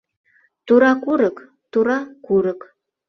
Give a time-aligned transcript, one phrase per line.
[0.67, 1.37] Тура курык,
[1.71, 2.61] тура курык